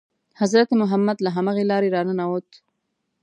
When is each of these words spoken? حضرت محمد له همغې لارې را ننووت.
حضرت 0.41 0.69
محمد 0.81 1.17
له 1.25 1.29
همغې 1.35 1.63
لارې 1.71 1.89
را 1.95 2.01
ننووت. 2.07 2.49